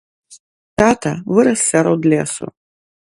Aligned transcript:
Тата 0.77 1.11
вырас 1.35 1.61
сярод 1.73 2.01
лесу. 2.15 2.47